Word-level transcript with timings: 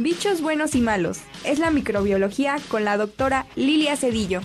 Bichos 0.00 0.42
buenos 0.42 0.76
y 0.76 0.80
malos. 0.80 1.18
Es 1.44 1.58
la 1.58 1.72
microbiología 1.72 2.58
con 2.68 2.84
la 2.84 2.96
doctora 2.96 3.48
Lilia 3.56 3.96
Cedillo. 3.96 4.42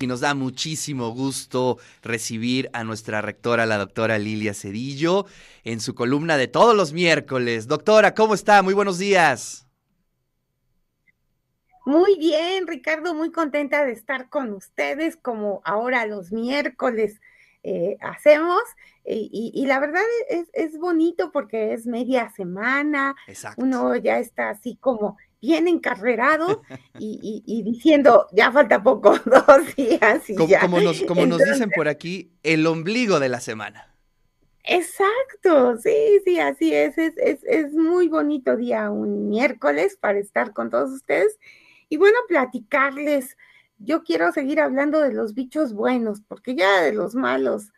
Y 0.00 0.06
nos 0.06 0.20
da 0.20 0.32
muchísimo 0.32 1.10
gusto 1.10 1.76
recibir 2.02 2.70
a 2.72 2.82
nuestra 2.82 3.20
rectora, 3.20 3.66
la 3.66 3.76
doctora 3.76 4.16
Lilia 4.16 4.54
Cedillo, 4.54 5.26
en 5.64 5.80
su 5.80 5.94
columna 5.94 6.38
de 6.38 6.48
todos 6.48 6.74
los 6.74 6.94
miércoles. 6.94 7.68
Doctora, 7.68 8.14
¿cómo 8.14 8.32
está? 8.32 8.62
Muy 8.62 8.72
buenos 8.72 8.96
días. 8.96 9.66
Muy 11.84 12.16
bien, 12.16 12.66
Ricardo, 12.66 13.12
muy 13.12 13.32
contenta 13.32 13.84
de 13.84 13.92
estar 13.92 14.30
con 14.30 14.54
ustedes 14.54 15.18
como 15.18 15.60
ahora 15.62 16.06
los 16.06 16.32
miércoles 16.32 17.20
eh, 17.62 17.98
hacemos. 18.00 18.62
Y, 19.06 19.64
la 19.66 19.80
verdad 19.80 20.02
es, 20.28 20.78
bonito 20.78 21.30
porque 21.30 21.74
es 21.74 21.86
media 21.86 22.30
semana, 22.30 23.14
uno 23.56 23.96
ya 23.96 24.18
está 24.18 24.50
así 24.50 24.76
como 24.80 25.18
bien 25.42 25.68
encarrerado 25.68 26.62
y, 26.98 27.62
diciendo, 27.64 28.26
ya 28.32 28.50
falta 28.50 28.82
poco, 28.82 29.18
dos 29.26 29.76
días 29.76 30.28
y 30.30 30.34
como, 30.34 30.48
ya. 30.48 30.60
Como 30.60 30.80
nos, 30.80 31.02
como 31.02 31.26
nos 31.26 31.38
dicen 31.38 31.70
por 31.70 31.88
aquí, 31.88 32.32
el 32.42 32.66
ombligo 32.66 33.20
de 33.20 33.28
la 33.28 33.40
semana. 33.40 33.94
Exacto, 34.66 35.76
sí, 35.76 36.20
sí, 36.24 36.40
así 36.40 36.72
es. 36.72 36.96
Es, 36.96 37.14
es. 37.18 37.44
es 37.44 37.74
muy 37.74 38.08
bonito 38.08 38.56
día, 38.56 38.90
un 38.90 39.28
miércoles 39.28 39.98
para 40.00 40.18
estar 40.18 40.54
con 40.54 40.70
todos 40.70 40.90
ustedes 40.90 41.38
y 41.90 41.98
bueno, 41.98 42.18
platicarles 42.26 43.36
yo 43.78 44.02
quiero 44.02 44.32
seguir 44.32 44.60
hablando 44.60 45.00
de 45.00 45.12
los 45.12 45.34
bichos 45.34 45.74
buenos, 45.74 46.22
porque 46.22 46.54
ya 46.54 46.82
de 46.82 46.92
los 46.92 47.14
malos, 47.14 47.72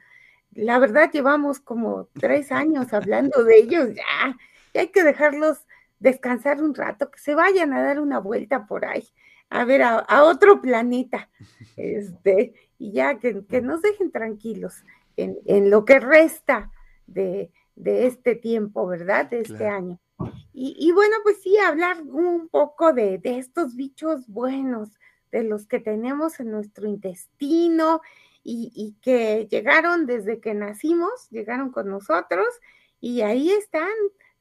la 0.57 0.79
verdad 0.79 1.11
llevamos 1.13 1.61
como 1.61 2.09
tres 2.15 2.51
años 2.51 2.93
hablando 2.93 3.45
de 3.45 3.59
ellos, 3.59 3.95
ya, 3.95 4.37
hay 4.75 4.89
que 4.89 5.05
dejarlos 5.05 5.67
descansar 5.99 6.63
un 6.63 6.75
rato, 6.75 7.11
que 7.11 7.19
se 7.19 7.35
vayan 7.35 7.73
a 7.73 7.83
dar 7.83 8.01
una 8.01 8.19
vuelta 8.19 8.67
por 8.67 8.85
ahí, 8.85 9.07
a 9.49 9.65
ver, 9.65 9.83
a, 9.83 10.25
otro 10.25 10.61
planeta, 10.61 11.31
este, 11.77 12.55
y 12.79 12.93
ya 12.93 13.19
que, 13.19 13.45
nos 13.63 13.83
dejen 13.83 14.11
tranquilos 14.11 14.83
en, 15.17 15.71
lo 15.71 15.85
que 15.85 16.01
resta 16.01 16.71
de, 17.07 17.51
este 17.77 18.35
tiempo, 18.35 18.87
¿verdad? 18.87 19.27
De 19.27 19.41
este 19.41 19.67
año. 19.67 19.99
Y, 20.53 20.91
bueno, 20.93 21.17
pues 21.23 21.43
sí, 21.43 21.59
hablar 21.59 22.01
un 22.03 22.49
poco 22.49 22.95
de, 22.95 23.19
de 23.19 23.39
estos 23.39 23.77
bichos 23.77 24.27
buenos, 24.27 24.89
de 25.31 25.43
los 25.43 25.67
que 25.67 25.79
tenemos 25.79 26.41
en 26.41 26.51
nuestro 26.51 26.89
intestino 26.89 28.01
y, 28.49 28.97
que 29.03 29.49
llegaron 29.51 30.07
desde 30.07 30.41
que 30.41 30.55
nacimos, 30.55 31.29
llegaron 31.31 31.73
con 31.73 31.89
nosotros 31.89 32.47
y 33.01 33.23
ahí 33.23 33.51
están, 33.51 33.93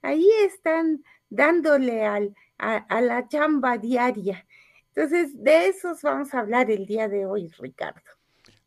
ahí 0.03 0.29
están 0.43 1.03
dándole 1.29 2.05
al, 2.05 2.35
a, 2.59 3.01
la 3.01 3.27
chamba 3.27 3.77
diaria. 3.77 4.45
Entonces, 4.93 5.31
de 5.43 5.67
esos 5.67 6.01
vamos 6.03 6.33
a 6.33 6.39
hablar 6.39 6.69
el 6.69 6.85
día 6.85 7.09
de 7.09 7.25
hoy, 7.25 7.49
Ricardo. 7.57 8.14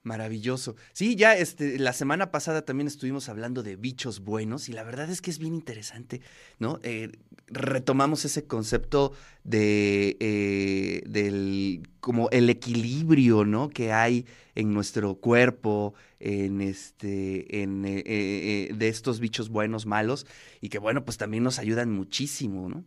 Maravilloso. 0.08 0.74
Sí, 0.94 1.16
ya 1.16 1.36
este, 1.36 1.78
la 1.78 1.92
semana 1.92 2.30
pasada 2.30 2.62
también 2.62 2.86
estuvimos 2.86 3.28
hablando 3.28 3.62
de 3.62 3.76
bichos 3.76 4.20
buenos 4.20 4.70
y 4.70 4.72
la 4.72 4.82
verdad 4.82 5.10
es 5.10 5.20
que 5.20 5.30
es 5.30 5.38
bien 5.38 5.54
interesante, 5.54 6.22
¿no? 6.58 6.80
Eh, 6.82 7.12
retomamos 7.46 8.24
ese 8.24 8.46
concepto 8.46 9.12
de 9.44 10.16
eh, 10.18 11.02
del 11.06 11.86
como 12.00 12.30
el 12.30 12.48
equilibrio, 12.48 13.44
¿no? 13.44 13.68
Que 13.68 13.92
hay 13.92 14.24
en 14.54 14.72
nuestro 14.72 15.16
cuerpo, 15.16 15.92
en 16.20 16.62
este, 16.62 17.60
en 17.60 17.84
eh, 17.84 18.70
de 18.74 18.88
estos 18.88 19.20
bichos 19.20 19.50
buenos, 19.50 19.84
malos 19.84 20.26
y 20.62 20.70
que 20.70 20.78
bueno, 20.78 21.04
pues 21.04 21.18
también 21.18 21.42
nos 21.42 21.58
ayudan 21.58 21.92
muchísimo, 21.92 22.70
¿no? 22.70 22.82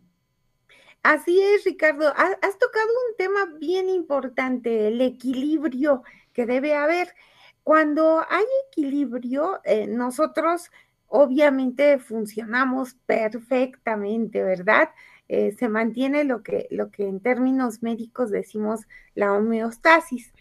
Así 1.04 1.40
es, 1.40 1.64
Ricardo. 1.64 2.08
Has 2.08 2.58
tocado 2.58 2.88
un 3.10 3.16
tema 3.16 3.58
bien 3.60 3.88
importante, 3.88 4.88
el 4.88 5.00
equilibrio 5.00 6.02
que 6.32 6.46
debe 6.46 6.74
haber. 6.74 7.14
Cuando 7.62 8.24
hay 8.28 8.44
equilibrio, 8.68 9.60
eh, 9.64 9.86
nosotros 9.86 10.70
obviamente 11.06 11.98
funcionamos 11.98 12.94
perfectamente, 13.06 14.42
¿verdad? 14.42 14.88
Eh, 15.28 15.52
se 15.58 15.68
mantiene 15.68 16.24
lo 16.24 16.42
que, 16.42 16.66
lo 16.70 16.90
que 16.90 17.06
en 17.06 17.20
términos 17.20 17.82
médicos 17.82 18.30
decimos 18.30 18.82
la 19.14 19.32
homeostasis. 19.32 20.32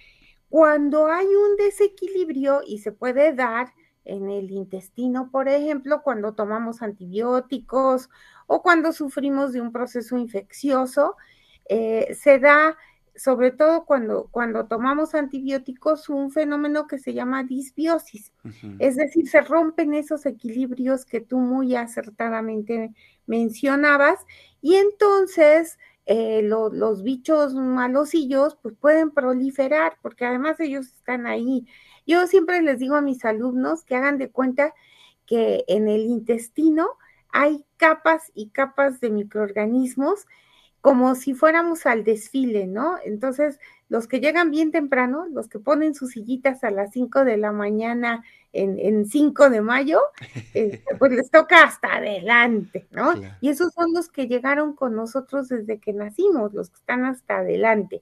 Cuando 0.50 1.08
hay 1.08 1.28
un 1.28 1.58
desequilibrio 1.58 2.62
y 2.66 2.80
se 2.80 2.92
puede 2.92 3.34
dar 3.34 3.74
en 4.04 4.30
el 4.30 4.52
intestino, 4.52 5.30
por 5.32 5.48
ejemplo, 5.48 6.02
cuando 6.04 6.34
tomamos 6.34 6.82
antibióticos 6.82 8.10
o 8.48 8.62
cuando 8.62 8.92
sufrimos 8.92 9.54
de 9.54 9.62
un 9.62 9.72
proceso 9.72 10.18
infeccioso, 10.18 11.16
eh, 11.70 12.16
se 12.20 12.40
da 12.40 12.78
sobre 13.16 13.52
todo 13.52 13.86
cuando, 13.86 14.28
cuando 14.32 14.66
tomamos 14.66 15.16
antibióticos, 15.16 16.10
un 16.10 16.32
fenómeno 16.32 16.88
que 16.88 16.98
se 16.98 17.14
llama 17.14 17.44
disbiosis. 17.44 18.32
Es 18.80 18.96
decir, 18.96 19.28
se 19.28 19.42
rompen 19.42 19.94
esos 19.94 20.26
equilibrios 20.26 21.06
que 21.06 21.22
tú 21.22 21.38
muy 21.40 21.76
acertadamente 21.76 22.92
mencionabas 23.26 24.20
y 24.62 24.76
entonces 24.76 25.78
eh, 26.06 26.42
los 26.44 27.04
bichos 27.04 27.54
malosillos 27.54 28.58
pues 28.62 28.76
pueden 28.76 29.12
proliferar 29.12 29.98
porque 30.02 30.26
además 30.26 30.60
ellos 30.60 30.88
están 30.88 31.28
ahí. 31.28 31.68
Yo 32.08 32.28
siempre 32.28 32.62
les 32.62 32.80
digo 32.80 32.96
a 32.96 33.02
mis 33.02 33.24
alumnos 33.26 33.84
que 33.84 33.96
hagan 33.96 34.18
de 34.18 34.30
cuenta 34.30 34.74
que 35.26 35.64
en 35.68 35.88
el 35.88 36.02
intestino 36.02 36.90
hay 37.30 37.64
capas 37.78 38.32
y 38.34 38.50
capas 38.50 39.00
de 39.00 39.10
microorganismos 39.10 40.26
como 40.82 41.14
si 41.16 41.34
fuéramos 41.34 41.86
al 41.86 42.04
desfile, 42.04 42.66
¿no? 42.66 42.98
Entonces, 43.06 43.60
los 43.88 44.08
que 44.08 44.20
llegan 44.20 44.50
bien 44.52 44.72
temprano, 44.72 45.28
los 45.32 45.48
que 45.48 45.60
ponen 45.60 45.94
sus 45.94 46.12
sillitas 46.12 46.64
a 46.64 46.72
las 46.72 46.92
5 46.92 47.24
de 47.24 47.38
la 47.38 47.52
mañana 47.52 48.24
en, 48.52 49.06
5 49.06 49.50
de 49.50 49.62
mayo, 49.62 50.00
este, 50.54 50.84
pues 51.00 51.12
les 51.12 51.30
toca 51.30 51.64
hasta 51.64 51.96
adelante, 51.96 52.88
¿no? 52.92 53.14
Y 53.40 53.50
esos 53.50 53.74
son 53.74 53.94
los 53.94 54.10
que 54.10 54.28
llegaron 54.28 54.74
con 54.74 54.96
nosotros 54.96 55.50
desde 55.50 55.80
que 55.80 55.94
nacimos, 55.94 56.54
los 56.54 56.70
que 56.70 56.78
están 56.78 57.06
hasta 57.06 57.38
adelante. 57.38 58.02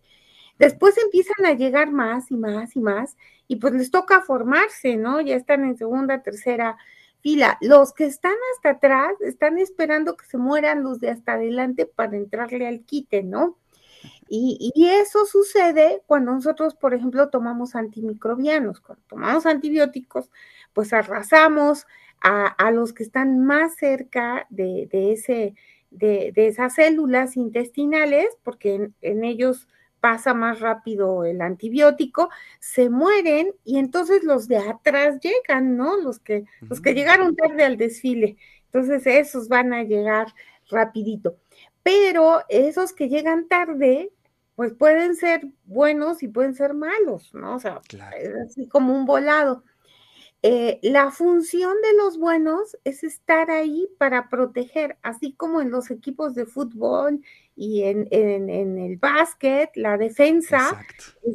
Después 0.58 0.98
empiezan 0.98 1.46
a 1.46 1.54
llegar 1.54 1.92
más 1.92 2.32
y 2.32 2.38
más 2.38 2.76
y 2.76 2.82
más, 2.82 3.18
y 3.48 3.58
pues 3.58 3.74
les 3.74 3.92
toca 3.92 4.22
formarse, 4.22 4.96
¿no? 4.96 5.22
Ya 5.22 5.36
están 5.36 5.64
en 5.64 5.78
segunda, 5.78 6.22
tercera, 6.22 6.78
fila. 7.22 7.57
Los 7.62 7.94
que 7.94 8.06
están 8.06 8.35
hasta 8.53 8.72
atrás 8.72 9.13
están 9.22 9.57
esperando 9.57 10.16
que 10.16 10.25
se 10.25 10.38
mueran 10.38 10.84
los 10.84 11.00
de 11.00 11.09
hasta 11.09 11.34
adelante 11.34 11.85
para 11.85 12.18
entrarle 12.18 12.68
al 12.68 12.81
quite, 12.81 13.24
¿no? 13.24 13.57
Y, 14.31 14.72
eso 14.88 15.25
sucede 15.25 16.03
cuando 16.06 16.31
nosotros, 16.31 16.75
por 16.75 16.94
ejemplo, 16.94 17.30
tomamos 17.30 17.75
antimicrobianos, 17.75 18.80
cuando 18.80 19.03
tomamos 19.07 19.46
antibióticos, 19.46 20.30
pues 20.74 20.94
arrasamos 20.94 21.88
a, 22.22 22.72
los 22.72 22.94
que 22.94 23.03
están 23.03 23.40
más 23.46 23.75
cerca 23.75 24.46
de, 24.50 24.88
ese, 24.91 25.56
de, 25.90 26.31
esas 26.36 26.75
células 26.75 27.38
intestinales, 27.38 28.28
porque 28.44 28.91
en 29.01 29.24
ellos 29.24 29.68
pasa 30.00 30.34
más 30.34 30.60
rápido 30.60 31.24
el 31.26 31.42
antibiótico, 31.42 32.30
se 32.60 32.90
mueren 32.90 33.54
y 33.64 33.80
entonces 33.80 34.24
los 34.24 34.48
de 34.48 34.58
atrás 34.58 35.20
llegan, 35.22 35.78
¿no? 35.78 35.98
Los 35.98 36.20
que, 36.20 36.46
los 36.62 36.82
que 36.82 36.94
llegaron 36.94 37.36
tarde 37.36 37.64
al 37.64 37.78
desfile. 37.78 38.38
Entonces 38.66 39.06
esos 39.08 39.48
van 39.48 39.74
a 39.74 39.84
llegar 39.84 40.28
rapidito. 40.70 41.38
Pero 41.84 42.44
esos 42.50 42.94
que 42.94 43.10
llegan 43.10 43.48
tarde, 43.48 44.12
pues 44.56 44.74
pueden 44.74 45.16
ser 45.16 45.48
buenos 45.66 46.22
y 46.24 46.28
pueden 46.28 46.54
ser 46.54 46.74
malos, 46.74 47.34
¿no? 47.34 47.56
O 47.56 47.60
sea, 47.60 47.81
es 48.18 48.36
así 48.46 48.68
como 48.68 48.94
un 48.94 49.06
volado. 49.06 49.64
Eh, 50.42 50.80
la 50.84 51.12
función 51.12 51.74
de 51.82 51.98
los 51.98 52.18
buenos 52.18 52.78
es 52.86 53.04
estar 53.04 53.52
ahí 53.52 53.90
para 53.98 54.30
proteger, 54.30 54.98
así 55.02 55.34
como 55.34 55.60
en 55.60 55.70
los 55.70 55.92
equipos 55.92 56.34
de 56.34 56.46
fútbol 56.46 57.22
y 57.58 57.84
en, 57.84 58.08
el 58.10 58.96
básquet, 58.98 59.69
la 59.75 59.98
defensa 59.98 60.81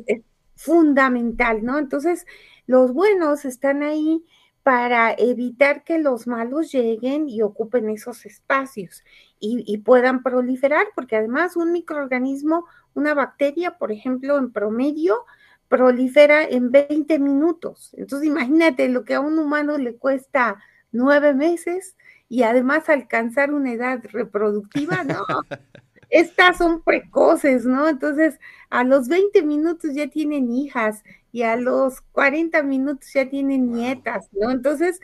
es, 0.06 0.22
fundamental, 0.56 1.62
¿no? 1.62 1.78
Entonces, 1.78 2.24
los 2.66 2.94
buenos 2.94 3.44
están 3.44 3.82
ahí 3.82 4.24
para 4.62 5.12
evitar 5.12 5.84
que 5.84 5.98
los 5.98 6.26
malos 6.26 6.72
lleguen 6.72 7.28
y 7.28 7.42
ocupen 7.42 7.90
esos 7.90 8.24
espacios 8.24 9.04
y, 9.38 9.62
y, 9.66 9.78
puedan 9.78 10.22
proliferar, 10.22 10.86
porque 10.94 11.16
además 11.16 11.56
un 11.56 11.72
microorganismo, 11.72 12.64
una 12.94 13.12
bacteria, 13.12 13.76
por 13.76 13.92
ejemplo, 13.92 14.38
en 14.38 14.50
promedio, 14.52 15.26
prolifera 15.74 16.44
en 16.44 16.70
20 16.70 17.18
minutos. 17.18 17.92
Entonces, 17.96 18.28
imagínate 18.28 18.88
lo 18.88 19.04
que 19.04 19.14
a 19.14 19.20
un 19.20 19.40
humano 19.40 19.76
le 19.76 19.96
cuesta 19.96 20.62
nueve 20.92 21.34
meses 21.34 21.96
y 22.28 22.44
además 22.44 22.88
alcanzar 22.88 23.52
una 23.52 23.72
edad 23.72 24.00
reproductiva, 24.04 25.02
¿no? 25.02 25.24
Estas 26.10 26.58
son 26.58 26.82
precoces, 26.82 27.66
¿no? 27.66 27.88
Entonces, 27.88 28.38
a 28.70 28.84
los 28.84 29.08
20 29.08 29.42
minutos 29.42 29.94
ya 29.94 30.06
tienen 30.06 30.52
hijas 30.52 31.02
y 31.32 31.42
a 31.42 31.56
los 31.56 32.02
40 32.12 32.62
minutos 32.62 33.12
ya 33.12 33.28
tienen 33.28 33.72
nietas, 33.72 34.28
¿no? 34.32 34.52
Entonces, 34.52 35.00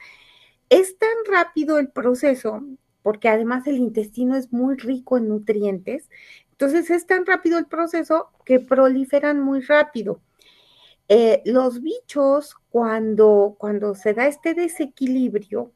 es 0.69 0.97
tan 0.99 1.17
rápido 1.29 1.81
el 1.81 1.89
proceso 1.89 2.63
porque 3.03 3.29
además 3.29 3.67
el 3.67 3.79
intestino 3.79 4.37
es 4.37 4.53
muy 4.53 4.77
rico 4.77 5.19
en 5.19 5.27
nutrientes. 5.27 6.09
Entonces 6.53 6.91
es 6.91 7.07
tan 7.07 7.27
rápido 7.27 7.59
el 7.59 7.67
proceso 7.67 8.29
que 8.45 8.61
proliferan 8.61 9.41
muy 9.41 9.63
rápido. 9.63 10.21
Eh, 11.13 11.43
los 11.45 11.83
bichos, 11.83 12.55
cuando, 12.69 13.57
cuando 13.59 13.97
se 13.97 14.15
da 14.15 14.29
este 14.29 14.55
desequilibrio, 14.55 15.73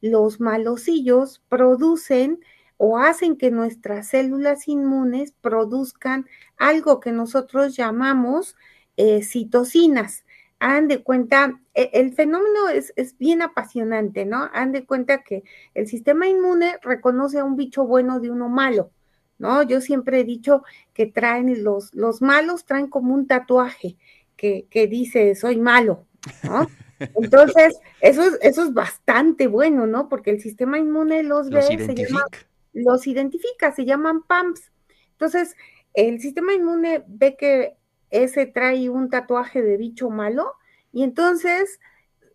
los 0.00 0.40
malosillos 0.40 1.42
producen 1.50 2.40
o 2.78 2.96
hacen 2.96 3.36
que 3.36 3.50
nuestras 3.50 4.08
células 4.08 4.66
inmunes 4.66 5.32
produzcan 5.42 6.26
algo 6.56 7.00
que 7.00 7.12
nosotros 7.12 7.76
llamamos 7.76 8.56
eh, 8.96 9.22
citocinas. 9.22 10.24
Han 10.58 10.88
de 10.88 11.02
cuenta, 11.02 11.60
e, 11.74 11.90
el 11.92 12.14
fenómeno 12.14 12.70
es, 12.70 12.94
bien 13.18 13.42
apasionante, 13.42 14.24
¿no? 14.24 14.48
Han 14.54 14.72
de 14.72 14.86
cuenta 14.86 15.22
que 15.22 15.42
el 15.74 15.86
sistema 15.86 16.28
inmune 16.28 16.78
reconoce 16.80 17.40
a 17.40 17.44
un 17.44 17.56
bicho 17.56 17.84
bueno 17.86 18.20
de 18.20 18.30
uno 18.30 18.48
malo, 18.48 18.90
¿no? 19.36 19.62
Yo 19.64 19.82
siempre 19.82 20.20
he 20.20 20.24
dicho 20.24 20.62
que 20.94 21.04
traen 21.04 21.62
los, 21.62 21.94
los 21.94 22.22
malos, 22.22 22.64
traen 22.64 22.86
como 22.88 23.12
un 23.14 23.26
tatuaje 23.26 23.98
que, 24.38 24.86
dice 24.88 25.34
soy 25.34 25.58
malo, 25.58 26.06
¿no? 26.44 26.66
Entonces, 27.14 27.78
eso 28.00 28.22
es, 28.22 28.38
eso 28.40 28.62
es 28.62 28.72
bastante 28.72 29.46
bueno, 29.46 29.86
¿no? 29.86 30.08
Porque 30.08 30.30
el 30.30 30.40
sistema 30.40 30.78
inmune 30.78 31.22
los, 31.22 31.50
ve, 31.50 31.62
se 31.62 31.76
llama, 31.76 32.24
los 32.72 33.06
identifica, 33.06 33.72
se 33.72 33.84
llaman 33.84 34.22
PAMPs. 34.22 34.72
Entonces, 35.12 35.54
el 35.94 36.20
sistema 36.20 36.54
inmune 36.54 37.04
ve 37.06 37.36
que 37.36 37.76
ese 38.10 38.46
trae 38.46 38.88
un 38.88 39.10
tatuaje 39.10 39.62
de 39.62 39.76
bicho 39.76 40.10
malo 40.10 40.54
y 40.92 41.02
entonces 41.02 41.80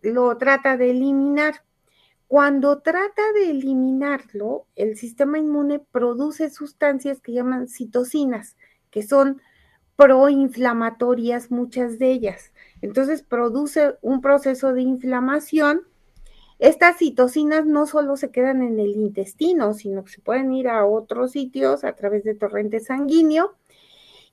lo 0.02 0.36
trata 0.36 0.76
de 0.76 0.90
eliminar. 0.90 1.64
Cuando 2.26 2.80
trata 2.80 3.22
de 3.34 3.50
eliminarlo, 3.50 4.66
el 4.76 4.96
sistema 4.96 5.38
inmune 5.38 5.78
produce 5.78 6.50
sustancias 6.50 7.20
que 7.20 7.32
llaman 7.32 7.68
citocinas, 7.68 8.56
que 8.90 9.02
son 9.02 9.40
proinflamatorias 9.96 11.50
muchas 11.50 11.98
de 11.98 12.10
ellas. 12.10 12.52
Entonces 12.82 13.22
produce 13.22 13.94
un 14.02 14.20
proceso 14.20 14.72
de 14.72 14.82
inflamación. 14.82 15.82
Estas 16.58 16.98
citocinas 16.98 17.66
no 17.66 17.86
solo 17.86 18.16
se 18.16 18.30
quedan 18.30 18.62
en 18.62 18.78
el 18.78 18.90
intestino, 18.96 19.74
sino 19.74 20.04
que 20.04 20.12
se 20.12 20.20
pueden 20.20 20.52
ir 20.52 20.68
a 20.68 20.84
otros 20.86 21.32
sitios 21.32 21.84
a 21.84 21.94
través 21.94 22.24
de 22.24 22.34
torrente 22.34 22.80
sanguíneo 22.80 23.56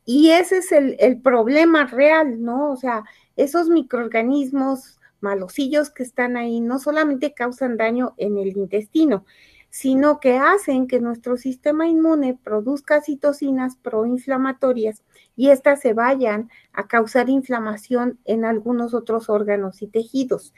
y 0.06 0.32
ese 0.32 0.58
es 0.58 0.72
el, 0.72 1.22
problema 1.22 1.86
real, 1.86 2.42
¿no? 2.42 2.72
O 2.72 2.76
sea, 2.76 3.04
esos 3.36 3.70
microorganismos 3.70 5.00
malosillos 5.20 5.92
que 5.92 6.04
están 6.04 6.38
ahí 6.38 6.60
no 6.60 6.80
solamente 6.80 7.34
causan 7.34 7.78
daño 7.78 8.16
en 8.18 8.38
el 8.38 8.58
intestino, 8.58 9.26
sino 9.72 10.20
que 10.20 10.38
hacen 10.38 10.86
que 10.86 11.00
nuestro 11.00 11.38
sistema 11.38 11.88
inmune 11.88 12.38
produzca 12.44 13.02
citocinas 13.02 13.78
proinflamatorias 13.78 15.02
y 15.36 15.50
éstas 15.50 15.80
se 15.80 15.94
vayan 15.94 16.52
a 16.74 16.88
causar 16.88 17.30
inflamación 17.30 18.20
en 18.26 18.46
algunos 18.46 18.94
otros 18.94 19.30
órganos 19.30 19.82
y 19.82 19.88
tejidos. 19.88 20.54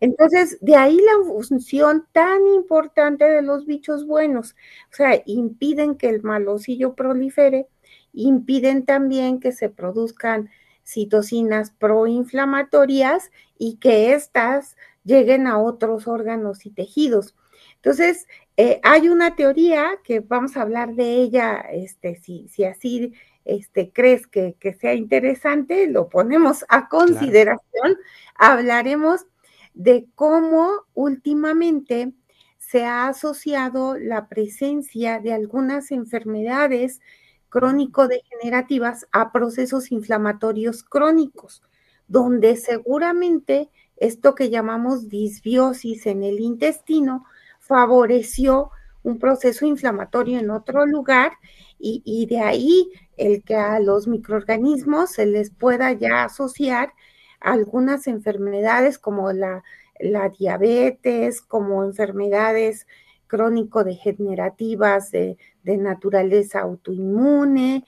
Entonces, 0.00 0.58
de 0.60 0.76
ahí 0.76 0.96
la 0.96 1.26
función 1.26 2.06
tan 2.12 2.46
importante 2.46 3.24
de 3.24 3.42
los 3.42 3.66
bichos 3.66 4.06
buenos, 4.06 4.54
o 4.92 4.94
sea, 4.94 5.20
impiden 5.26 5.96
que 5.96 6.08
el 6.08 6.22
malosillo 6.22 6.94
prolifere 6.94 7.68
impiden 8.12 8.84
también 8.84 9.40
que 9.40 9.52
se 9.52 9.68
produzcan 9.68 10.50
citocinas 10.84 11.70
proinflamatorias 11.70 13.30
y 13.58 13.76
que 13.76 14.12
éstas 14.12 14.76
lleguen 15.04 15.46
a 15.46 15.58
otros 15.58 16.06
órganos 16.06 16.66
y 16.66 16.70
tejidos. 16.70 17.34
Entonces, 17.76 18.26
eh, 18.56 18.80
hay 18.82 19.08
una 19.08 19.34
teoría 19.34 19.98
que 20.04 20.20
vamos 20.20 20.56
a 20.56 20.62
hablar 20.62 20.94
de 20.94 21.14
ella, 21.14 21.60
este, 21.72 22.16
si, 22.16 22.48
si 22.48 22.64
así 22.64 23.12
este, 23.44 23.92
crees 23.92 24.26
que, 24.26 24.56
sea 24.78 24.94
interesante, 24.94 25.88
lo 25.88 26.08
ponemos 26.08 26.64
a 26.68 26.88
consideración. 26.88 27.96
Hablaremos 28.36 29.26
de 29.74 30.06
cómo 30.14 30.70
últimamente 30.94 32.12
se 32.58 32.84
ha 32.84 33.08
asociado 33.08 33.96
la 33.98 34.28
presencia 34.28 35.18
de 35.18 35.32
algunas 35.32 35.90
enfermedades 35.90 37.00
crónico-degenerativas 37.48 39.06
a 39.12 39.32
procesos 39.32 39.92
inflamatorios 39.92 40.84
crónicos, 40.84 41.62
donde 42.06 42.56
seguramente 42.56 43.70
esto 43.96 44.34
que 44.34 44.50
llamamos 44.50 45.08
disbiosis 45.08 46.06
en 46.06 46.22
el 46.22 46.40
intestino 46.40 47.24
favoreció 47.62 48.70
un 49.04 49.18
proceso 49.18 49.64
inflamatorio 49.66 50.38
en 50.38 50.50
otro 50.50 50.84
lugar 50.84 51.32
y, 51.78 52.26
de 52.26 52.38
ahí 52.38 52.90
el 53.16 53.42
que 53.42 53.56
a 53.56 53.80
los 53.80 54.06
microorganismos 54.06 55.10
se 55.10 55.26
les 55.26 55.50
pueda 55.50 55.92
ya 55.92 56.24
asociar 56.24 56.92
algunas 57.40 58.06
enfermedades 58.06 59.00
como 59.00 59.32
la, 59.32 59.64
la 59.98 60.28
diabetes, 60.28 61.40
como 61.42 61.82
enfermedades 61.82 62.86
crónico-degenerativas 63.26 65.10
de, 65.10 65.36
naturaleza 65.64 66.60
autoinmune, 66.60 67.84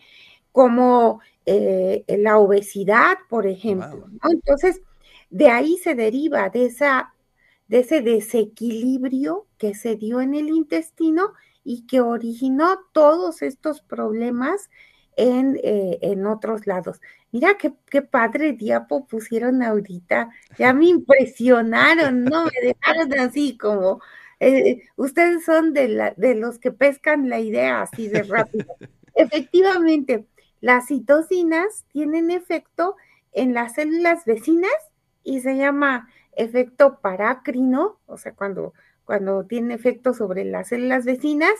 como 0.50 1.20
eh, 1.46 2.04
la 2.18 2.38
obesidad, 2.38 3.18
por 3.28 3.46
ejemplo. 3.46 4.08
Entonces, 4.28 4.80
de 5.30 5.50
ahí 5.50 5.76
se 5.76 5.94
deriva 5.94 6.48
de, 6.48 6.66
esa, 6.66 7.13
de 7.68 7.80
ese 7.80 8.02
desequilibrio 8.02 9.46
que 9.58 9.74
se 9.74 9.96
dio 9.96 10.20
en 10.20 10.34
el 10.34 10.48
intestino 10.48 11.32
y 11.64 11.86
que 11.86 12.00
originó 12.00 12.78
todos 12.92 13.42
estos 13.42 13.80
problemas 13.80 14.70
en, 15.16 15.58
eh, 15.62 15.98
en 16.02 16.26
otros 16.26 16.66
lados. 16.66 17.00
Mira 17.32 17.56
qué, 17.58 17.72
qué, 17.90 18.02
padre 18.02 18.52
diapo 18.52 19.06
pusieron 19.06 19.62
ahorita, 19.62 20.30
ya 20.58 20.72
me 20.72 20.86
impresionaron, 20.86 22.24
¿no? 22.24 22.44
Me 22.44 22.68
dejaron 22.68 23.18
así 23.18 23.56
como 23.56 24.00
eh, 24.40 24.82
ustedes 24.96 25.44
son 25.44 25.72
de, 25.72 25.88
la, 25.88 26.14
de 26.16 26.34
los 26.34 26.58
que 26.58 26.70
pescan 26.70 27.28
la 27.28 27.40
idea 27.40 27.82
así 27.82 28.08
de 28.08 28.22
rápido. 28.24 28.66
Efectivamente, 29.14 30.26
las 30.60 30.88
citocinas 30.88 31.84
tienen 31.92 32.30
efecto 32.30 32.96
en 33.32 33.54
las 33.54 33.74
células 33.74 34.24
vecinas 34.24 34.72
y 35.24 35.40
se 35.40 35.56
llama 35.56 36.08
efecto 36.36 37.00
parácrino, 37.00 37.98
o 38.06 38.18
sea, 38.18 38.32
cuando, 38.32 38.74
cuando 39.04 39.44
tiene 39.44 39.74
efecto 39.74 40.14
sobre 40.14 40.44
las 40.44 40.68
células 40.68 41.04
vecinas, 41.04 41.54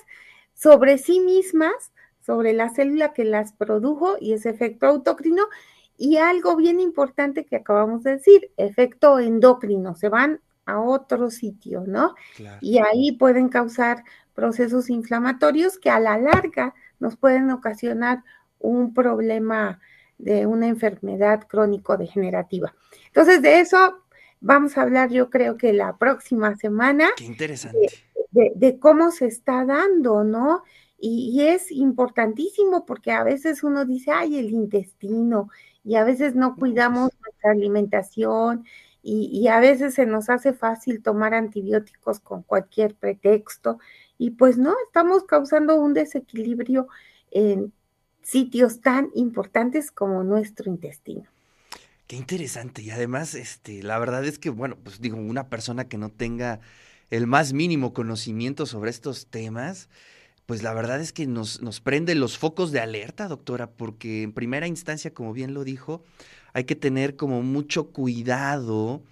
sobre 0.55 0.99
sí 0.99 1.20
mismas, 1.20 1.93
sobre 2.21 2.52
la 2.52 2.71
célula 2.71 3.12
que 3.12 3.25
las 3.25 3.52
produjo 3.52 4.16
y 4.21 4.35
ese 4.35 4.50
efecto 4.50 4.87
autocrino, 4.87 5.44
y 5.97 6.16
algo 6.16 6.56
bien 6.56 6.80
importante 6.80 7.44
que 7.44 7.56
acabamos 7.56 8.02
de 8.02 8.12
decir, 8.12 8.50
efecto 8.56 9.18
endocrino, 9.18 9.94
se 9.94 10.09
van 10.09 10.40
a 10.66 10.80
otro 10.80 11.30
sitio, 11.30 11.85
¿no? 11.87 12.14
Y 12.61 12.78
ahí 12.78 13.12
pueden 13.12 13.49
causar 13.49 14.02
procesos 14.35 14.90
inflamatorios 14.90 15.78
que 15.78 15.90
a 15.90 16.00
la 16.00 16.18
larga 16.18 16.75
nos 16.99 17.16
pueden 17.16 17.50
ocasionar 17.50 18.25
un 18.59 18.94
problema 18.94 19.78
de 20.18 20.47
una 20.47 20.68
enfermedad 20.68 21.47
crónico-degenerativa. 21.49 22.75
Entonces, 23.06 23.42
de 23.42 23.61
eso 23.61 23.99
vamos 24.40 24.76
a 24.76 24.83
hablar 24.83 25.11
yo 25.11 25.30
creo 25.30 25.56
que 25.56 25.73
la 25.73 25.97
próxima 25.97 26.56
semana. 26.56 27.11
Qué 27.16 27.25
interesante. 27.25 27.88
De, 28.30 28.78
cómo 28.80 29.12
se 29.12 29.26
está 29.26 29.64
dando, 29.64 30.25
¿no? 30.25 30.64
Y, 30.99 31.30
y, 31.33 31.47
es 31.47 31.71
importantísimo 31.71 32.85
porque 32.85 33.12
a 33.12 33.23
veces 33.23 33.62
uno 33.62 33.85
dice, 33.85 34.11
ay, 34.11 34.38
el 34.38 34.50
intestino, 34.50 35.50
y 35.85 35.97
a 35.97 36.04
veces 36.04 36.35
no 36.35 36.56
cuidamos 36.56 37.11
nuestra 37.23 37.52
alimentación 37.52 38.64
y, 39.06 39.49
a 39.49 39.61
veces 39.61 39.94
se 39.94 40.06
nos 40.06 40.30
hace 40.30 40.54
fácil 40.54 41.02
tomar 41.02 41.35
antibióticos 41.35 42.21
con 42.21 42.42
cualquier 42.42 42.94
pretexto 42.94 43.78
y 44.16 44.30
pues 44.30 44.56
no, 44.56 44.75
estamos 44.87 45.25
causando 45.25 45.76
un 45.76 45.92
desequilibrio 45.92 46.88
en 47.30 47.73
sitios 48.25 48.81
tan 48.81 49.11
importantes 49.14 49.90
como 49.90 50.25
nuestro 50.25 50.71
intestino. 50.71 51.25
Qué 52.07 52.16
interesante 52.16 52.83
y 52.83 52.90
además, 52.90 53.35
este, 53.35 53.83
la 53.83 53.99
verdad 53.99 54.25
es 54.25 54.38
que, 54.38 54.50
bueno, 54.50 54.76
pues 54.83 55.00
digo, 55.00 55.16
una 55.16 55.49
persona 55.49 55.88
que 55.88 55.97
no 55.97 56.11
tenga 56.11 56.61
el 57.11 57.26
más 57.26 57.52
mínimo 57.52 57.93
conocimiento 57.93 58.66
sobre 58.66 58.90
estos 58.90 59.26
temas, 59.26 59.88
pues 60.47 60.62
la 60.62 60.75
verdad 60.75 61.00
es 61.00 61.12
que 61.12 61.26
nos, 61.26 61.62
nos 61.62 61.81
prende 61.81 62.14
los 62.14 62.37
focos 62.37 62.73
de 62.73 62.81
alerta, 62.81 63.28
doctora, 63.28 63.71
porque 63.71 64.23
en 64.23 64.33
primera 64.33 64.66
instancia, 64.66 65.14
como 65.14 65.33
bien 65.33 65.54
lo 65.54 65.64
dijo, 65.64 66.02
hay 66.52 66.64
que 66.64 66.76
tener 66.76 67.16
como 67.16 67.43
mucho 67.43 67.88
cuidado 67.88 69.02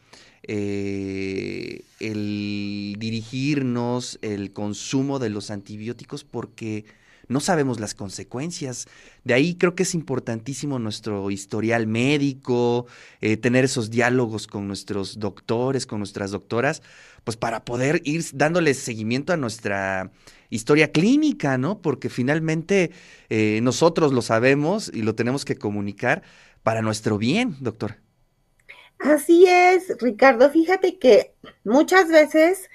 eh, 0.43 1.85
el 2.01 2.97
dirigirnos, 2.99 4.19
el 4.23 4.53
consumo 4.53 5.19
de 5.19 5.31
los 5.31 5.51
antibióticos, 5.51 6.25
porque 6.25 6.85
no 7.29 7.41
sabemos 7.41 7.81
las 7.81 7.95
consecuencias. 7.95 8.87
De 9.25 9.35
ahí 9.35 9.55
creo 9.55 9.75
que 9.75 9.85
es 9.85 9.95
importantísimo 9.95 10.79
nuestro 10.79 11.31
historial 11.31 11.87
médico, 11.87 12.87
eh, 13.21 13.37
tener 13.37 13.65
esos 13.65 13.91
diálogos 13.91 14.47
con 14.47 14.67
nuestros 14.67 15.19
doctores, 15.19 15.87
con 15.87 15.99
nuestras 15.99 16.31
doctoras, 16.31 16.83
pues 17.25 17.37
para 17.37 17.65
poder 17.65 18.01
ir 18.05 18.25
dándole 18.35 18.75
seguimiento 18.75 19.33
a 19.33 19.37
nuestra 19.37 20.11
historia 20.51 20.93
clínica, 20.93 21.57
¿no? 21.57 21.81
Porque 21.81 22.09
finalmente 22.09 22.91
eh, 23.31 23.61
nosotros 23.63 24.13
lo 24.13 24.23
sabemos 24.23 24.91
y 24.93 25.03
lo 25.03 25.15
tenemos 25.15 25.45
que 25.45 25.57
comunicar 25.57 26.23
para 26.63 26.83
nuestro 26.83 27.19
bien, 27.19 27.57
doctor. 27.61 27.97
Así 28.99 29.47
es, 29.47 29.97
Ricardo. 30.01 30.51
Fíjate 30.51 30.99
que 30.99 31.35
muchas 31.65 32.09
veces 32.09 32.69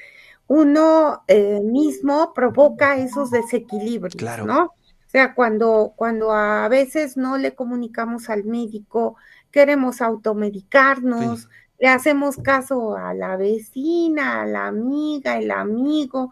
uno 0.48 1.24
eh, 1.28 1.60
mismo 1.64 2.34
provoca 2.34 2.98
esos 2.98 3.32
desequilibrios, 3.32 4.46
¿no? 4.46 4.66
O 4.66 5.10
sea, 5.10 5.34
cuando, 5.34 5.94
cuando 5.96 6.32
a 6.32 6.68
veces 6.70 7.18
no 7.18 7.38
le 7.38 7.54
comunicamos 7.54 8.30
al 8.30 8.44
médico, 8.44 9.16
queremos 9.52 10.02
automedicarnos, 10.02 11.50
le 11.80 11.88
hacemos 11.88 12.38
caso 12.38 12.96
a 12.96 13.14
la 13.14 13.38
vecina, 13.38 14.42
a 14.42 14.46
la 14.46 14.68
amiga, 14.68 15.38
el 15.38 15.52
amigo, 15.52 16.32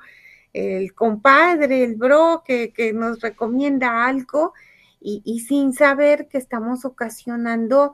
el 0.54 0.94
compadre, 0.94 1.84
el 1.84 1.96
bro 1.96 2.44
que, 2.46 2.92
nos 2.94 3.20
recomienda 3.22 4.06
algo 4.06 4.54
y, 5.00 5.40
sin 5.42 5.74
saber 5.74 6.28
que 6.28 6.38
estamos 6.38 6.84
ocasionando 6.84 7.94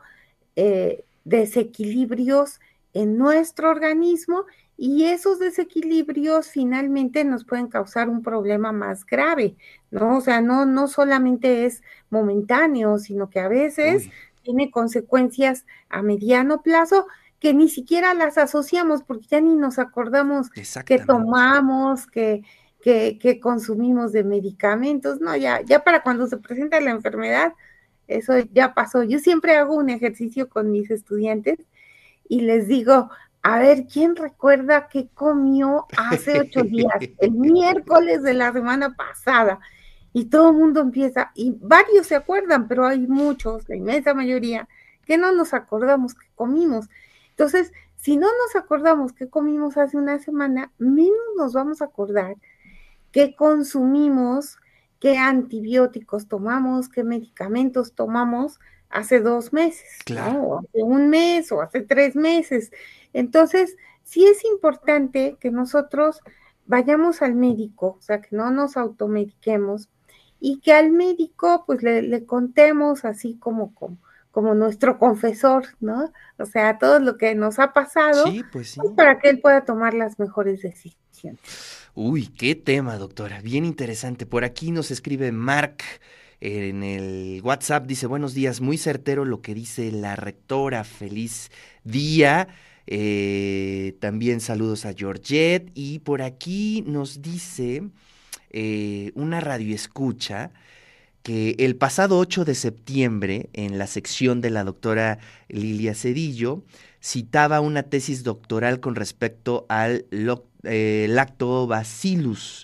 eh, 0.56 1.04
desequilibrios 1.26 2.60
en 2.94 3.18
nuestro 3.18 3.70
organismo 3.70 4.46
y 4.84 5.06
esos 5.06 5.38
desequilibrios 5.38 6.50
finalmente 6.50 7.24
nos 7.24 7.46
pueden 7.46 7.68
causar 7.68 8.10
un 8.10 8.24
problema 8.24 8.72
más 8.72 9.06
grave, 9.06 9.56
¿no? 9.92 10.18
O 10.18 10.22
sea, 10.22 10.42
no, 10.42 10.66
no 10.66 10.88
solamente 10.88 11.66
es 11.66 11.84
momentáneo, 12.10 12.98
sino 12.98 13.30
que 13.30 13.40
a 13.40 13.48
veces 13.48 14.10
tiene 14.42 14.72
consecuencias 14.72 15.68
a 15.88 16.02
mediano 16.02 16.64
plazo 16.64 17.06
que 17.40 17.54
ni 17.54 17.70
siquiera 17.70 18.16
las 18.16 18.40
asociamos 18.40 19.04
porque 19.04 19.28
ya 19.28 19.40
ni 19.40 19.56
nos 19.56 19.78
acordamos 19.78 20.50
que 20.50 20.98
tomamos, 20.98 22.08
que, 22.08 22.42
que, 22.82 23.20
que, 23.22 23.40
consumimos 23.40 24.12
de 24.14 24.24
medicamentos, 24.24 25.22
no, 25.22 25.36
ya, 25.36 25.62
ya 25.62 25.84
para 25.84 26.02
cuando 26.02 26.26
se 26.26 26.38
presenta 26.38 26.82
la 26.82 26.90
enfermedad, 26.90 27.54
eso 28.08 28.34
ya 28.52 28.74
pasó. 28.74 29.04
Yo 29.04 29.20
siempre 29.20 29.58
hago 29.58 29.76
un 29.76 29.92
ejercicio 29.92 30.50
con 30.50 30.72
mis 30.72 30.90
estudiantes 30.90 31.60
y 32.28 32.42
les 32.42 32.68
digo, 32.68 33.12
a 33.44 33.60
ver, 33.60 33.88
¿quién 33.88 34.16
recuerda 34.16 34.88
qué 34.88 35.10
comió 35.14 35.88
hace 35.98 36.42
ocho 36.42 36.64
días, 36.64 36.94
el 37.20 37.32
miércoles 37.32 38.22
de 38.24 38.34
la 38.34 38.54
semana 38.54 38.96
pasada? 38.96 39.60
Y 40.14 40.26
todo 40.26 40.50
el 40.50 40.58
mundo 40.58 40.82
empieza, 40.82 41.32
y 41.34 41.56
varios 41.60 42.08
se 42.08 42.16
acuerdan, 42.16 42.68
pero 42.68 42.86
hay 42.86 43.08
muchos, 43.08 43.68
la 43.70 43.76
inmensa 43.76 44.14
mayoría, 44.14 44.68
que 45.06 45.18
no 45.18 45.32
nos 45.32 45.54
acordamos 45.54 46.14
que 46.14 46.28
comimos. 46.36 46.90
Entonces, 47.30 47.72
si 47.96 48.18
no 48.18 48.28
nos 48.28 48.56
acordamos 48.56 49.14
qué 49.14 49.30
comimos 49.30 49.78
hace 49.78 49.98
una 49.98 50.20
semana, 50.20 50.72
menos 50.78 51.16
nos 51.38 51.54
vamos 51.54 51.82
a 51.82 51.86
acordar 51.86 52.36
qué 53.12 53.36
consumimos, 53.36 54.58
qué 55.00 55.18
antibióticos 55.18 56.28
tomamos, 56.28 56.90
qué 56.90 57.04
medicamentos 57.04 57.94
tomamos 57.94 58.60
hace 58.90 59.20
dos 59.20 59.54
meses, 59.54 60.00
claro. 60.06 60.42
o 60.42 60.60
hace 60.60 60.84
un 60.84 61.10
mes 61.10 61.52
o 61.52 61.62
hace 61.62 61.82
tres 61.82 62.16
meses. 62.16 62.72
Entonces, 63.14 63.78
sí 64.04 64.26
es 64.26 64.44
importante 64.46 65.38
que 65.40 65.52
nosotros 65.52 66.22
vayamos 66.66 67.22
al 67.22 67.36
médico, 67.36 67.98
o 68.00 68.02
sea, 68.02 68.22
que 68.22 68.36
no 68.36 68.52
nos 68.52 68.78
automediquemos 68.78 69.90
y 70.40 70.60
que 70.60 70.74
al 70.74 70.92
médico 70.92 71.64
pues 71.66 71.84
le, 71.84 72.26
contemos 72.26 73.06
así 73.06 73.38
como, 73.38 73.74
como, 73.76 73.98
como, 74.32 74.56
nuestro 74.56 74.98
confesor, 74.98 75.66
¿no? 75.80 76.12
O 76.38 76.46
sea, 76.46 76.78
todo 76.78 77.00
lo 77.00 77.18
que 77.18 77.36
nos 77.36 77.60
ha 77.60 77.74
pasado 77.74 78.24
pues 78.52 78.76
pues, 78.76 78.78
para 78.96 79.20
que 79.20 79.30
él 79.30 79.40
pueda 79.40 79.66
tomar 79.66 79.94
las 79.94 80.18
mejores 80.18 80.62
decisiones. 80.62 81.40
Uy, 81.94 82.28
qué 82.28 82.56
tema, 82.56 82.98
doctora, 82.98 83.42
bien 83.42 83.66
interesante. 83.66 84.26
Por 84.26 84.44
aquí 84.44 84.72
nos 84.72 84.92
escribe 84.92 85.32
Mark 85.32 85.84
en 86.40 86.84
el 86.84 87.42
WhatsApp, 87.44 87.86
dice, 87.86 88.08
buenos 88.08 88.34
días, 88.34 88.62
muy 88.62 88.78
certero 88.78 89.26
lo 89.26 89.42
que 89.42 89.54
dice 89.54 89.92
la 89.92 90.16
rectora, 90.16 90.84
feliz 90.84 91.52
día. 91.84 92.48
Eh, 92.88 93.96
también 94.00 94.40
saludos 94.40 94.86
a 94.86 94.94
Georgette. 94.94 95.72
Y 95.74 96.00
por 96.00 96.22
aquí 96.22 96.84
nos 96.86 97.22
dice 97.22 97.84
eh, 98.50 99.12
una 99.16 99.40
radio 99.40 99.74
escucha 99.74 100.52
que 101.24 101.56
el 101.60 101.76
pasado 101.76 102.18
8 102.18 102.46
de 102.46 102.56
septiembre, 102.56 103.50
en 103.54 103.78
la 103.78 103.88
sección 103.88 104.42
de 104.42 104.50
la 104.50 104.64
doctora 104.64 105.20
Lilia 105.50 105.94
Cedillo, 105.94 106.64
citaba 107.02 107.62
una 107.62 107.84
tesis 107.84 108.24
doctoral 108.24 108.80
con 108.80 108.96
respecto 108.96 109.66
al 109.70 110.06
eh, 110.64 111.08
lactobacillus 111.10 112.64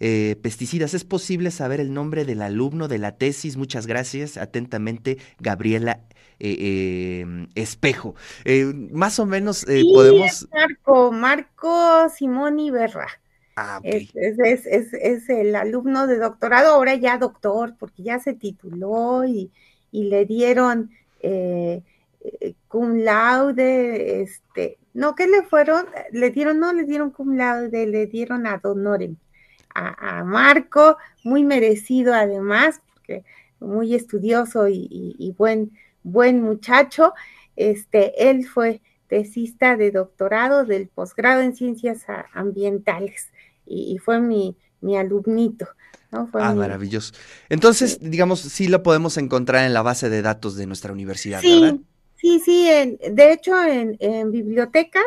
eh, 0.00 0.36
pesticidas. 0.42 0.94
¿Es 0.94 1.04
posible 1.04 1.50
saber 1.50 1.80
el 1.80 1.92
nombre 1.92 2.24
del 2.24 2.42
alumno 2.42 2.88
de 2.88 2.98
la 2.98 3.12
tesis? 3.12 3.56
Muchas 3.56 3.86
gracias. 3.86 4.36
Atentamente, 4.36 5.18
Gabriela 5.38 6.00
eh, 6.38 7.20
em, 7.20 7.48
Espejo. 7.54 8.14
más 8.92 9.18
o 9.18 9.26
menos 9.26 9.64
podemos... 9.64 10.48
Marco, 10.52 11.12
Marco 11.12 12.08
Simoni 12.10 12.70
Berra. 12.70 13.08
Ah, 13.58 13.80
es, 13.82 14.10
es, 14.14 15.28
el 15.30 15.56
alumno 15.56 16.06
de 16.06 16.18
doctorado, 16.18 16.74
ahora 16.74 16.94
ya 16.94 17.16
doctor, 17.16 17.74
porque 17.78 18.02
ya 18.02 18.18
se 18.18 18.34
tituló 18.34 19.24
y, 19.24 19.50
y 19.90 20.04
le 20.04 20.26
dieron 20.26 20.90
cum 22.68 22.98
laude, 22.98 24.20
este, 24.22 24.78
no, 24.92 25.14
¿qué 25.14 25.26
le 25.26 25.42
fueron? 25.42 25.86
Le 26.12 26.30
dieron, 26.30 26.60
no 26.60 26.72
le 26.72 26.84
dieron 26.84 27.10
cum 27.10 27.36
laude, 27.36 27.86
le 27.86 28.06
dieron 28.06 28.46
ad 28.46 28.64
honorem 28.64 29.16
a, 29.76 30.24
Marco, 30.24 30.96
muy 31.24 31.44
merecido 31.44 32.14
además, 32.14 32.80
porque 32.94 33.24
muy 33.60 33.94
estudioso 33.94 34.68
y, 34.68 35.34
buen, 35.36 35.72
buen 36.02 36.42
muchacho. 36.42 37.12
Este, 37.56 38.30
él 38.30 38.46
fue 38.46 38.80
tesista 39.08 39.76
de 39.76 39.90
doctorado 39.90 40.64
del 40.64 40.88
posgrado 40.88 41.42
en 41.42 41.54
ciencias 41.54 42.04
ambientales 42.32 43.28
y, 43.66 43.98
fue 43.98 44.20
mi, 44.20 44.56
mi 44.80 44.96
alumnito. 44.96 45.66
¿no? 46.12 46.28
ah, 46.34 46.54
maravilloso. 46.54 47.14
Entonces, 47.48 47.98
digamos, 48.00 48.40
sí 48.40 48.68
lo 48.68 48.82
podemos 48.82 49.16
encontrar 49.16 49.64
en 49.64 49.74
la 49.74 49.82
base 49.82 50.08
de 50.08 50.22
datos 50.22 50.56
de 50.56 50.66
nuestra 50.66 50.92
universidad, 50.92 51.42
¿verdad? 51.42 51.78
Sí, 52.16 52.40
sí, 52.44 52.68
en, 52.68 52.98
de 53.14 53.32
hecho 53.32 53.52
en, 53.62 54.32
bibliotecas, 54.32 55.04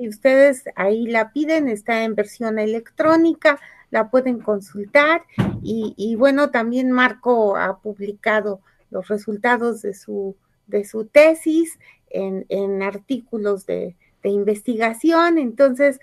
si 0.00 0.08
ustedes 0.08 0.64
ahí 0.76 1.06
la 1.06 1.30
piden, 1.30 1.68
está 1.68 2.04
en 2.04 2.14
versión 2.14 2.58
electrónica, 2.58 3.60
la 3.90 4.10
pueden 4.10 4.40
consultar 4.40 5.24
y, 5.62 6.14
bueno, 6.16 6.50
también 6.50 6.90
Marco 6.90 7.56
ha 7.56 7.80
publicado 7.80 8.60
los 8.90 9.08
resultados 9.08 9.82
de 9.82 9.92
su, 9.92 10.36
de 10.66 10.86
su 10.86 11.04
tesis 11.04 11.78
en, 12.08 12.82
artículos 12.82 13.66
de, 13.66 13.94
investigación, 14.22 15.36
entonces 15.36 16.00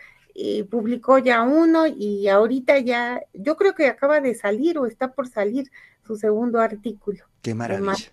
publicó 0.69 1.17
ya 1.17 1.41
uno 1.41 1.87
y 1.87 2.27
ahorita 2.27 2.77
ya, 2.79 3.21
yo 3.33 3.57
creo 3.57 3.73
que 3.73 3.87
acaba 3.87 4.21
de 4.21 4.35
salir 4.35 4.77
o 4.77 4.85
está 4.85 5.11
por 5.11 5.27
salir 5.27 5.71
su 6.05 6.17
segundo 6.17 6.59
artículo. 6.59 7.25
Qué 7.41 7.55
maravilla. 7.55 8.11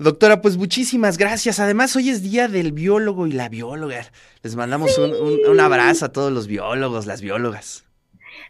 Doctora, 0.00 0.40
pues 0.40 0.56
muchísimas 0.56 1.18
gracias. 1.18 1.60
Además, 1.60 1.94
hoy 1.94 2.08
es 2.08 2.22
día 2.22 2.48
del 2.48 2.72
biólogo 2.72 3.26
y 3.26 3.32
la 3.32 3.50
bióloga. 3.50 4.00
Les 4.42 4.56
mandamos 4.56 4.96
un, 4.96 5.60
abrazo 5.60 6.06
a 6.06 6.08
todos 6.08 6.32
los 6.32 6.46
biólogos, 6.46 7.04
las 7.04 7.20
biólogas. 7.20 7.84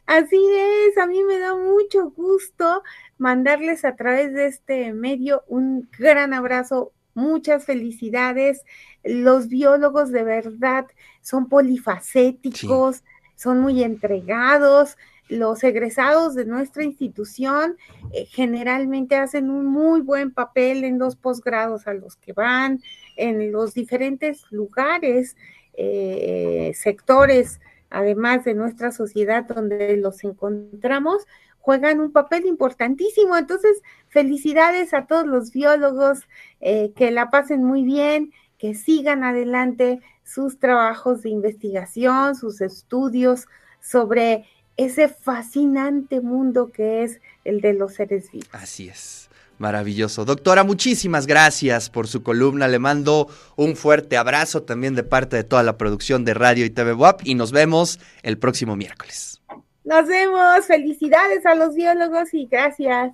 Así 0.07 0.39
es, 0.57 0.97
a 0.97 1.07
mí 1.07 1.25
me 1.25 1.41
da 1.41 1.57
mucho 1.57 2.11
gusto 2.11 2.85
mandarles 3.19 3.85
a 3.85 3.97
través 3.97 4.33
de 4.33 4.47
este 4.47 4.93
medio 4.93 5.43
un 5.49 5.91
gran 5.99 6.35
abrazo, 6.35 6.93
muchas 7.15 7.65
felicidades. 7.65 8.63
Los 9.03 9.49
biólogos 9.49 10.13
de 10.13 10.23
verdad 10.23 10.87
son 11.21 11.49
polifacéticos, 11.49 13.03
son 13.35 13.59
muy 13.59 13.83
entregados, 13.83 14.97
los 15.31 15.63
egresados 15.65 16.35
de 16.35 16.45
nuestra 16.45 16.85
institución 16.85 17.77
eh, 18.13 18.27
generalmente 18.27 19.17
hacen 19.17 19.51
un 19.51 19.67
muy 19.67 20.01
buen 20.01 20.33
papel 20.33 20.85
en 20.85 20.99
los 20.99 21.17
posgrados 21.17 21.87
a 21.87 21.95
los 21.95 22.17
que 22.17 22.33
van, 22.33 22.83
en 23.17 23.53
los 23.53 23.73
diferentes 23.75 24.43
lugares, 24.51 25.37
eh, 25.75 26.73
sectores, 26.75 27.61
además 27.91 28.45
de 28.45 28.55
nuestra 28.55 28.93
sociedad 28.93 29.45
donde 29.45 29.97
los 29.97 30.23
encontramos, 30.25 31.27
juegan 31.59 32.01
un 32.01 32.13
papel 32.13 32.47
importantísimo. 32.47 33.37
Entonces, 33.37 33.83
felicidades 34.09 34.95
a 34.95 35.07
todos 35.07 35.27
los 35.27 35.53
biólogos, 35.53 36.27
eh, 36.61 36.93
que 36.97 37.11
la 37.11 37.31
pasen 37.31 37.65
muy 37.65 37.85
bien, 37.85 38.33
que 38.59 38.75
sigan 38.75 39.25
adelante 39.25 40.01
sus 40.25 40.59
trabajos 40.59 41.23
de 41.23 41.31
investigación, 41.31 42.35
sus 42.35 42.61
estudios 42.61 43.47
sobre 43.81 44.47
ese 44.85 45.09
fascinante 45.09 46.21
mundo 46.21 46.71
que 46.73 47.05
es 47.05 47.21
el 47.45 47.61
de 47.61 47.75
los 47.75 47.95
seres 47.95 48.31
vivos. 48.33 48.49
Así 48.53 48.89
es. 48.89 49.29
Maravilloso. 49.59 50.25
Doctora, 50.25 50.65
muchísimas 50.65 51.27
gracias 51.27 51.91
por 51.91 52.09
su 52.09 52.23
columna. 52.23 52.67
Le 52.67 52.79
mando 52.79 53.29
un 53.57 53.77
fuerte 53.77 54.17
abrazo 54.17 54.63
también 54.63 54.95
de 54.95 55.03
parte 55.03 55.37
de 55.37 55.45
toda 55.45 55.63
la 55.63 55.77
producción 55.77 56.25
de 56.25 56.33
Radio 56.33 56.65
y 56.65 56.71
TV 56.71 56.95
WAP 56.95 57.21
y 57.25 57.35
nos 57.35 57.53
vemos 57.53 58.01
el 58.23 58.39
próximo 58.39 58.75
miércoles. 58.75 59.43
Nos 59.85 60.07
vemos. 60.07 60.65
Felicidades 60.67 61.45
a 61.45 61.55
los 61.55 61.75
biólogos 61.75 62.33
y 62.33 62.47
gracias. 62.47 63.13